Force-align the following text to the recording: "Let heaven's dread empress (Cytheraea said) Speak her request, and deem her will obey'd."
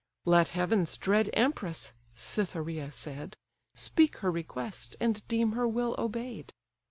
"Let 0.25 0.49
heaven's 0.49 0.97
dread 0.97 1.29
empress 1.33 1.93
(Cytheraea 2.15 2.91
said) 2.91 3.37
Speak 3.75 4.17
her 4.17 4.31
request, 4.31 4.95
and 4.99 5.21
deem 5.27 5.51
her 5.51 5.67
will 5.67 5.93
obey'd." 5.99 6.53